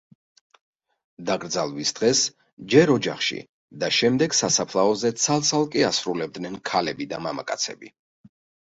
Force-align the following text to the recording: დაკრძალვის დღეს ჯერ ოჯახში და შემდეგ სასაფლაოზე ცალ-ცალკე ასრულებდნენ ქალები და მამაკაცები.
დაკრძალვის 1.29 1.91
დღეს 1.99 2.21
ჯერ 2.75 2.93
ოჯახში 2.95 3.39
და 3.85 3.93
შემდეგ 4.01 4.37
სასაფლაოზე 4.41 5.15
ცალ-ცალკე 5.27 5.89
ასრულებდნენ 5.93 6.61
ქალები 6.73 7.13
და 7.15 7.25
მამაკაცები. 7.29 7.97